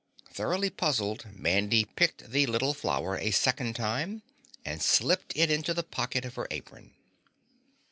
[0.33, 4.23] Thoroughly puzzled, Mandy picked the little flower a second time
[4.65, 6.95] and slipped it into the pocket of her apron.